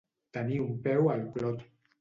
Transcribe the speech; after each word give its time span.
Tenir 0.37 0.57
un 0.63 0.73
peu 0.89 1.13
al 1.17 1.23
clot. 1.37 1.65